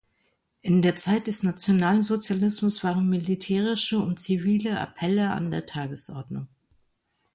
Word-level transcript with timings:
In 0.61 0.81
der 0.81 0.95
Zeit 0.95 1.27
des 1.27 1.43
Nationalsozialismus 1.43 2.83
waren 2.83 3.07
militärische 3.07 3.99
und 3.99 4.19
zivile 4.19 4.79
Appelle 4.79 5.29
an 5.29 5.51
der 5.51 5.67
Tagesordnung. 5.67 6.47